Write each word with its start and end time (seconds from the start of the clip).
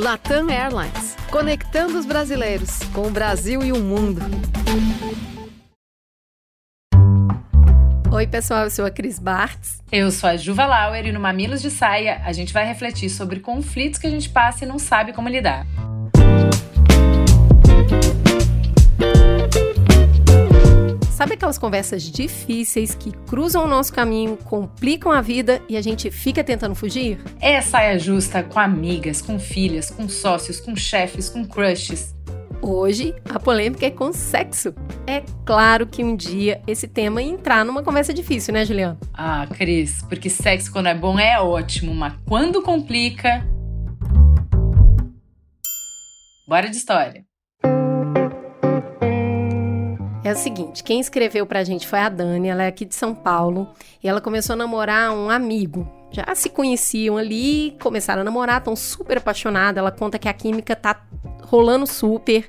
Latam 0.00 0.48
Airlines, 0.48 1.14
conectando 1.30 1.98
os 1.98 2.06
brasileiros 2.06 2.78
com 2.94 3.02
o 3.06 3.10
Brasil 3.10 3.62
e 3.62 3.70
o 3.70 3.76
mundo. 3.76 4.22
Oi, 8.10 8.26
pessoal, 8.26 8.64
eu 8.64 8.70
sou 8.70 8.86
a 8.86 8.90
Cris 8.90 9.18
Bartz. 9.18 9.82
Eu 9.92 10.10
sou 10.10 10.30
a 10.30 10.38
Juva 10.38 10.64
Lauer 10.64 11.04
e 11.04 11.12
no 11.12 11.20
Mamilos 11.20 11.60
de 11.60 11.70
Saia 11.70 12.22
a 12.24 12.32
gente 12.32 12.50
vai 12.50 12.64
refletir 12.64 13.10
sobre 13.10 13.40
conflitos 13.40 14.00
que 14.00 14.06
a 14.06 14.10
gente 14.10 14.30
passa 14.30 14.64
e 14.64 14.68
não 14.68 14.78
sabe 14.78 15.12
como 15.12 15.28
lidar. 15.28 15.66
Aquelas 21.40 21.56
conversas 21.56 22.02
difíceis 22.02 22.94
que 22.94 23.10
cruzam 23.26 23.64
o 23.64 23.68
nosso 23.68 23.90
caminho, 23.90 24.36
complicam 24.36 25.10
a 25.10 25.22
vida 25.22 25.62
e 25.70 25.76
a 25.76 25.80
gente 25.80 26.10
fica 26.10 26.44
tentando 26.44 26.74
fugir? 26.74 27.18
É 27.40 27.62
saia 27.62 27.98
justa 27.98 28.42
com 28.42 28.60
amigas, 28.60 29.22
com 29.22 29.38
filhas, 29.38 29.90
com 29.90 30.06
sócios, 30.06 30.60
com 30.60 30.76
chefes, 30.76 31.30
com 31.30 31.46
crushes. 31.46 32.14
Hoje, 32.60 33.14
a 33.26 33.40
polêmica 33.40 33.86
é 33.86 33.90
com 33.90 34.12
sexo. 34.12 34.74
É 35.06 35.22
claro 35.46 35.86
que 35.86 36.04
um 36.04 36.14
dia 36.14 36.60
esse 36.66 36.86
tema 36.86 37.22
ia 37.22 37.32
entrar 37.32 37.64
numa 37.64 37.82
conversa 37.82 38.12
difícil, 38.12 38.52
né, 38.52 38.66
Juliana? 38.66 38.98
Ah, 39.14 39.46
Cris, 39.50 40.02
porque 40.02 40.28
sexo 40.28 40.70
quando 40.70 40.88
é 40.88 40.94
bom 40.94 41.18
é 41.18 41.40
ótimo, 41.40 41.94
mas 41.94 42.12
quando 42.26 42.60
complica. 42.60 43.42
Bora 46.46 46.68
de 46.68 46.76
história. 46.76 47.29
É 50.30 50.32
o 50.32 50.36
seguinte, 50.36 50.84
quem 50.84 51.00
escreveu 51.00 51.44
pra 51.44 51.64
gente 51.64 51.88
foi 51.88 51.98
a 51.98 52.08
Dani, 52.08 52.46
ela 52.46 52.62
é 52.62 52.68
aqui 52.68 52.84
de 52.84 52.94
São 52.94 53.12
Paulo, 53.12 53.68
e 54.00 54.08
ela 54.08 54.20
começou 54.20 54.52
a 54.52 54.56
namorar 54.56 55.12
um 55.12 55.28
amigo. 55.28 55.90
Já 56.12 56.24
se 56.36 56.48
conheciam 56.48 57.16
ali, 57.16 57.76
começaram 57.82 58.20
a 58.20 58.24
namorar, 58.24 58.58
estão 58.58 58.76
super 58.76 59.18
apaixonados. 59.18 59.78
Ela 59.78 59.90
conta 59.90 60.20
que 60.20 60.28
a 60.28 60.32
química 60.32 60.76
tá 60.76 61.02
rolando 61.42 61.84
super. 61.84 62.48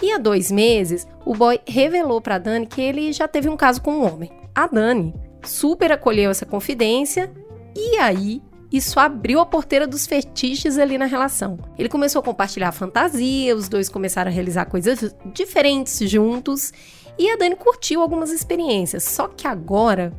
E 0.00 0.12
há 0.12 0.18
dois 0.18 0.52
meses, 0.52 1.04
o 1.26 1.34
boy 1.34 1.58
revelou 1.66 2.20
pra 2.20 2.38
Dani 2.38 2.66
que 2.66 2.80
ele 2.80 3.12
já 3.12 3.26
teve 3.26 3.48
um 3.48 3.56
caso 3.56 3.82
com 3.82 3.94
um 3.94 4.06
homem. 4.06 4.30
A 4.54 4.68
Dani 4.68 5.12
super 5.42 5.90
acolheu 5.90 6.30
essa 6.30 6.46
confidência 6.46 7.32
e 7.74 7.98
aí 7.98 8.40
isso 8.72 8.98
abriu 8.98 9.38
a 9.38 9.46
porteira 9.46 9.86
dos 9.86 10.06
fetiches 10.06 10.78
ali 10.78 10.96
na 10.96 11.04
relação. 11.04 11.58
Ele 11.78 11.88
começou 11.88 12.20
a 12.20 12.22
compartilhar 12.22 12.72
fantasia, 12.72 13.54
os 13.54 13.68
dois 13.68 13.88
começaram 13.88 14.30
a 14.30 14.34
realizar 14.34 14.64
coisas 14.64 15.14
diferentes 15.34 15.98
juntos 16.08 16.72
e 17.18 17.30
a 17.30 17.36
Dani 17.36 17.54
curtiu 17.54 18.00
algumas 18.00 18.30
experiências. 18.30 19.04
Só 19.04 19.28
que 19.28 19.46
agora 19.46 20.12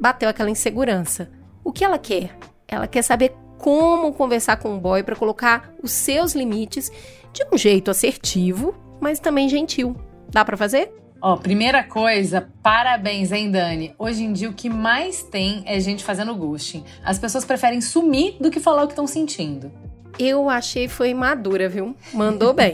bateu 0.00 0.28
aquela 0.28 0.50
insegurança. 0.50 1.28
O 1.64 1.72
que 1.72 1.84
ela 1.84 1.98
quer? 1.98 2.38
Ela 2.68 2.86
quer 2.86 3.02
saber 3.02 3.34
como 3.58 4.12
conversar 4.12 4.56
com 4.58 4.76
o 4.76 4.80
boy 4.80 5.02
para 5.02 5.16
colocar 5.16 5.74
os 5.82 5.90
seus 5.90 6.34
limites 6.34 6.90
de 7.32 7.44
um 7.52 7.58
jeito 7.58 7.90
assertivo, 7.90 8.74
mas 9.00 9.18
também 9.18 9.48
gentil. 9.48 9.96
Dá 10.30 10.44
para 10.44 10.56
fazer? 10.56 10.92
Ó, 11.20 11.36
primeira 11.36 11.82
coisa, 11.82 12.48
parabéns, 12.62 13.32
hein, 13.32 13.50
Dani? 13.50 13.92
Hoje 13.98 14.22
em 14.22 14.32
dia 14.32 14.48
o 14.48 14.52
que 14.52 14.70
mais 14.70 15.20
tem 15.20 15.64
é 15.66 15.80
gente 15.80 16.04
fazendo 16.04 16.32
ghosting. 16.32 16.84
As 17.04 17.18
pessoas 17.18 17.44
preferem 17.44 17.80
sumir 17.80 18.36
do 18.40 18.52
que 18.52 18.60
falar 18.60 18.84
o 18.84 18.86
que 18.86 18.92
estão 18.92 19.06
sentindo. 19.06 19.72
Eu 20.16 20.48
achei 20.48 20.86
foi 20.86 21.12
madura, 21.14 21.68
viu? 21.68 21.96
Mandou 22.14 22.54
bem. 22.54 22.72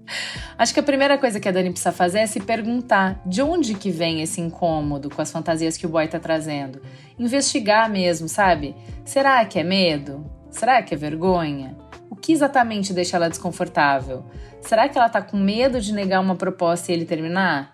Acho 0.58 0.74
que 0.74 0.80
a 0.80 0.82
primeira 0.82 1.16
coisa 1.16 1.40
que 1.40 1.48
a 1.48 1.52
Dani 1.52 1.70
precisa 1.70 1.90
fazer 1.90 2.18
é 2.18 2.26
se 2.26 2.38
perguntar 2.38 3.20
de 3.24 3.40
onde 3.40 3.74
que 3.74 3.90
vem 3.90 4.20
esse 4.20 4.42
incômodo 4.42 5.08
com 5.08 5.22
as 5.22 5.32
fantasias 5.32 5.78
que 5.78 5.86
o 5.86 5.88
boy 5.88 6.06
tá 6.06 6.18
trazendo. 6.18 6.82
Investigar 7.18 7.90
mesmo, 7.90 8.28
sabe? 8.28 8.76
Será 9.06 9.42
que 9.46 9.58
é 9.58 9.64
medo? 9.64 10.30
Será 10.50 10.82
que 10.82 10.94
é 10.94 10.96
vergonha? 10.98 11.76
O 12.10 12.14
que 12.14 12.32
exatamente 12.32 12.92
deixa 12.92 13.16
ela 13.16 13.28
desconfortável? 13.28 14.24
Será 14.60 14.88
que 14.88 14.96
ela 14.96 15.08
tá 15.08 15.20
com 15.22 15.36
medo 15.36 15.80
de 15.80 15.92
negar 15.92 16.20
uma 16.20 16.34
proposta 16.34 16.90
e 16.90 16.94
ele 16.94 17.04
terminar? 17.04 17.72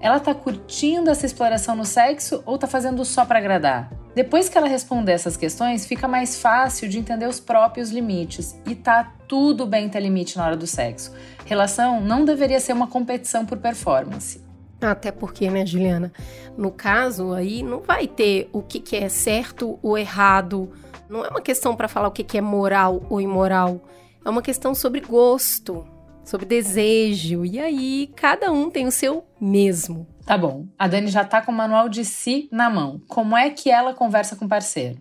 Ela 0.00 0.18
tá 0.18 0.34
curtindo 0.34 1.10
essa 1.10 1.26
exploração 1.26 1.76
no 1.76 1.84
sexo 1.84 2.42
ou 2.46 2.56
tá 2.56 2.66
fazendo 2.66 3.04
só 3.04 3.26
para 3.26 3.38
agradar? 3.38 3.92
Depois 4.14 4.48
que 4.48 4.56
ela 4.56 4.66
responder 4.66 5.12
essas 5.12 5.36
questões, 5.36 5.86
fica 5.86 6.08
mais 6.08 6.40
fácil 6.40 6.88
de 6.88 6.98
entender 6.98 7.28
os 7.28 7.38
próprios 7.38 7.90
limites 7.90 8.58
e 8.66 8.74
tá 8.74 9.12
tudo 9.28 9.66
bem 9.66 9.88
ter 9.88 10.00
limite 10.00 10.38
na 10.38 10.46
hora 10.46 10.56
do 10.56 10.66
sexo. 10.66 11.12
Relação 11.44 12.00
não 12.00 12.24
deveria 12.24 12.58
ser 12.58 12.72
uma 12.72 12.86
competição 12.86 13.44
por 13.44 13.58
performance. 13.58 14.42
Até 14.80 15.12
porque, 15.12 15.50
né, 15.50 15.66
Juliana? 15.66 16.10
No 16.56 16.70
caso 16.70 17.34
aí, 17.34 17.62
não 17.62 17.80
vai 17.80 18.08
ter 18.08 18.48
o 18.52 18.62
que, 18.62 18.80
que 18.80 18.96
é 18.96 19.08
certo 19.10 19.78
ou 19.82 19.98
errado. 19.98 20.72
Não 21.08 21.24
é 21.24 21.28
uma 21.28 21.42
questão 21.42 21.76
para 21.76 21.88
falar 21.88 22.08
o 22.08 22.12
que, 22.12 22.24
que 22.24 22.38
é 22.38 22.40
moral 22.40 23.02
ou 23.10 23.20
imoral. 23.20 23.80
É 24.24 24.30
uma 24.30 24.40
questão 24.40 24.74
sobre 24.74 25.00
gosto 25.00 25.86
sobre 26.30 26.46
desejo. 26.46 27.44
E 27.44 27.58
aí, 27.58 28.10
cada 28.14 28.52
um 28.52 28.70
tem 28.70 28.86
o 28.86 28.92
seu 28.92 29.24
mesmo. 29.40 30.06
Tá 30.24 30.38
bom. 30.38 30.68
A 30.78 30.86
Dani 30.86 31.08
já 31.08 31.24
tá 31.24 31.42
com 31.42 31.50
o 31.50 31.54
manual 31.54 31.88
de 31.88 32.04
si 32.04 32.48
na 32.52 32.70
mão. 32.70 33.00
Como 33.08 33.36
é 33.36 33.50
que 33.50 33.68
ela 33.68 33.92
conversa 33.92 34.36
com 34.36 34.44
o 34.44 34.48
parceiro? 34.48 34.98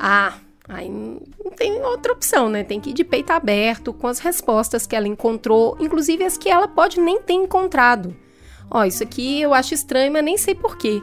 Ah, 0.00 0.34
aí 0.68 0.88
não 0.88 1.52
tem 1.56 1.80
outra 1.82 2.12
opção, 2.12 2.48
né? 2.48 2.64
Tem 2.64 2.80
que 2.80 2.90
ir 2.90 2.94
de 2.94 3.04
peito 3.04 3.30
aberto 3.30 3.92
com 3.92 4.08
as 4.08 4.18
respostas 4.18 4.84
que 4.84 4.96
ela 4.96 5.06
encontrou, 5.06 5.76
inclusive 5.78 6.24
as 6.24 6.36
que 6.36 6.50
ela 6.50 6.66
pode 6.66 7.00
nem 7.00 7.22
ter 7.22 7.34
encontrado. 7.34 8.16
Ó, 8.68 8.84
isso 8.84 9.04
aqui 9.04 9.40
eu 9.40 9.54
acho 9.54 9.74
estranho, 9.74 10.12
mas 10.12 10.24
nem 10.24 10.36
sei 10.36 10.54
porquê. 10.54 11.00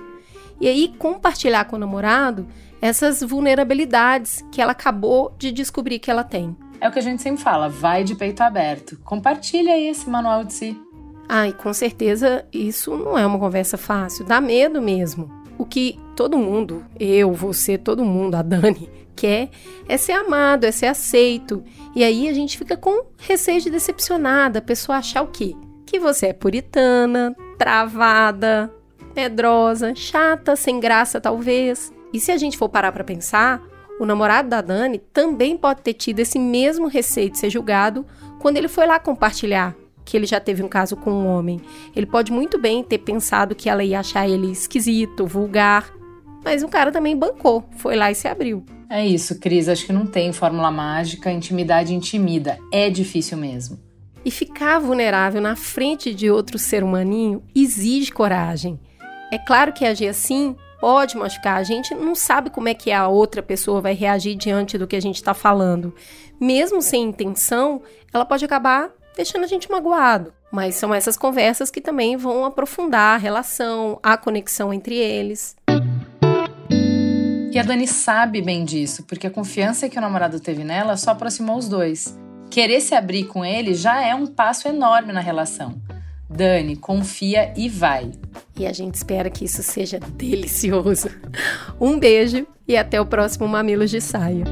E 0.60 0.68
aí, 0.68 0.94
compartilhar 1.00 1.64
com 1.66 1.78
o 1.78 1.80
namorado 1.80 2.46
essas 2.82 3.22
vulnerabilidades 3.22 4.44
que 4.52 4.62
ela 4.62 4.74
acabou 4.74 5.34
de 5.38 5.54
descobrir 5.54 6.00
que 6.00 6.12
ela 6.12 6.24
tem. 6.24 6.56
É 6.82 6.88
o 6.88 6.92
que 6.92 7.00
a 7.00 7.02
gente 7.02 7.22
sempre 7.22 7.44
fala, 7.44 7.68
vai 7.68 8.04
de 8.04 8.16
peito 8.16 8.42
aberto. 8.42 8.98
Compartilha 9.04 9.74
aí 9.74 9.88
esse 9.88 10.10
manual 10.10 10.44
de 10.44 10.54
si. 10.54 10.82
Ai, 11.28 11.54
com 11.54 11.72
certeza 11.74 12.46
isso 12.52 12.96
não 12.96 13.18
é 13.18 13.26
uma 13.26 13.38
conversa 13.38 13.78
fácil, 13.78 14.26
dá 14.26 14.42
medo 14.42 14.82
mesmo. 14.82 15.30
O 15.58 15.66
que 15.66 16.00
todo 16.16 16.38
mundo, 16.38 16.86
eu, 17.00 17.34
você, 17.34 17.78
todo 17.78 18.06
mundo, 18.06 18.36
a 18.36 18.42
Dani, 18.42 18.90
quer 19.16 19.50
é 19.88 19.98
ser 19.98 20.14
amado, 20.14 20.64
é 20.64 20.72
ser 20.72 20.88
aceito. 20.88 21.64
E 21.94 22.04
aí 22.04 22.30
a 22.30 22.34
gente 22.34 22.58
fica 22.58 22.78
com 22.78 23.06
receio 23.18 23.60
de 23.60 23.70
decepcionar, 23.70 24.56
a 24.56 24.62
pessoa 24.62 24.98
achar 24.98 25.22
o 25.22 25.28
quê? 25.28 25.56
Que 25.86 26.00
você 26.00 26.28
é 26.28 26.34
puritana, 26.34 27.36
travada, 27.58 28.74
medrosa, 29.14 29.94
chata, 29.94 30.56
sem 30.56 30.80
graça 30.80 31.20
talvez. 31.20 31.92
E 32.14 32.20
se 32.20 32.32
a 32.32 32.38
gente 32.38 32.58
for 32.58 32.70
parar 32.70 32.92
para 32.92 33.04
pensar, 33.04 33.62
o 34.00 34.06
namorado 34.06 34.50
da 34.50 34.62
Dani 34.62 34.98
também 34.98 35.58
pode 35.58 35.82
ter 35.82 35.94
tido 35.94 36.20
esse 36.20 36.40
mesmo 36.40 36.88
receio 36.88 37.30
de 37.30 37.38
ser 37.38 37.50
julgado 37.50 38.06
quando 38.40 38.58
ele 38.58 38.68
foi 38.68 38.88
lá 38.88 39.00
compartilhar 39.00 39.76
que 40.10 40.18
ele 40.18 40.26
já 40.26 40.40
teve 40.40 40.64
um 40.64 40.68
caso 40.68 40.96
com 40.96 41.12
um 41.12 41.28
homem. 41.28 41.62
Ele 41.96 42.08
pode 42.08 42.32
muito 42.32 42.60
bem 42.60 42.84
ter 42.84 42.98
pensado 42.98 43.54
que 43.54 43.70
ela 43.70 43.84
ia 43.84 44.00
achar 44.00 44.28
ele 44.28 44.52
esquisito, 44.52 45.28
vulgar, 45.28 45.94
mas 46.44 46.64
o 46.64 46.68
cara 46.68 46.92
também 46.92 47.16
bancou, 47.16 47.64
foi 47.78 47.96
lá 47.96 48.10
e 48.10 48.16
se 48.16 48.28
abriu. 48.28 48.66
É 48.90 49.06
isso, 49.06 49.40
Cris. 49.40 49.70
Acho 49.70 49.86
que 49.86 49.94
não 49.94 50.08
tem 50.08 50.34
fórmula 50.34 50.72
mágica. 50.72 51.31
Intimidade 51.31 51.94
intimida. 51.94 52.58
É 52.74 52.90
difícil 52.90 53.38
mesmo. 53.38 53.80
E 54.26 54.31
ficar 54.31 54.80
vulnerável 54.80 55.40
na 55.40 55.56
frente 55.56 56.14
de 56.14 56.31
outro 56.31 56.58
ser 56.58 56.84
humaninho 56.84 57.44
exige 57.56 58.12
coragem. 58.12 58.80
É 59.31 59.38
claro 59.38 59.72
que 59.72 59.86
agir 59.86 60.08
assim 60.08 60.56
pode 60.80 61.18
machucar. 61.18 61.58
A 61.58 61.64
gente 61.64 61.94
não 61.94 62.16
sabe 62.16 62.50
como 62.50 62.70
é 62.70 62.74
que 62.74 62.92
a 62.92 63.08
outra 63.08 63.44
pessoa 63.44 63.82
vai 63.82 63.94
reagir 63.94 64.36
diante 64.36 64.78
do 64.78 64.88
que 64.88 64.96
a 64.96 65.02
gente 65.02 65.16
está 65.16 65.34
falando. 65.34 65.94
Mesmo 66.40 66.82
sem 66.82 67.04
intenção, 67.04 67.82
ela 68.14 68.26
pode 68.26 68.46
acabar 68.46 68.90
deixando 69.16 69.44
a 69.44 69.48
gente 69.48 69.70
magoado. 69.70 70.34
Mas 70.52 70.76
são 70.76 70.94
essas 70.94 71.16
conversas 71.16 71.70
que 71.70 71.82
também 71.82 72.18
vão 72.18 72.44
aprofundar 72.46 73.16
a 73.16 73.18
relação, 73.18 74.00
a 74.02 74.18
conexão 74.18 74.74
entre 74.74 74.96
eles. 74.96 75.56
E 77.52 77.58
a 77.60 77.64
Dani 77.64 77.88
sabe 77.88 78.42
bem 78.42 78.64
disso, 78.64 79.04
porque 79.04 79.28
a 79.28 79.32
confiança 79.32 79.90
que 79.90 79.98
o 79.98 80.02
namorado 80.02 80.40
teve 80.40 80.64
nela 80.64 80.96
só 80.96 81.12
aproximou 81.12 81.58
os 81.58 81.68
dois. 81.68 82.18
Querer 82.50 82.82
se 82.82 82.96
abrir 82.96 83.26
com 83.26 83.46
ele 83.46 83.75
já 83.75 84.02
é 84.02 84.16
um 84.16 84.25
passo 84.25 84.68
enorme 84.68 85.14
na 85.14 85.20
relação. 85.20 85.80
Dani, 86.30 86.76
confia 86.76 87.52
e 87.58 87.68
vai. 87.68 88.12
E 88.56 88.68
a 88.68 88.72
gente 88.72 88.96
espera 88.96 89.30
que 89.30 89.46
isso 89.46 89.64
seja 89.64 90.00
delicioso. 90.00 91.10
Um 91.81 91.98
beijo 91.98 92.46
e 92.68 92.78
até 92.78 93.02
o 93.02 93.06
próximo 93.06 93.48
Mamilos 93.48 93.90
de 93.90 94.00
Saia. 94.00 94.44